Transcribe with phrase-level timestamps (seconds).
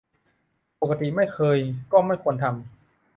[0.81, 1.57] ปกติไม่เคย
[1.91, 2.53] ก็ไม่ควรทำ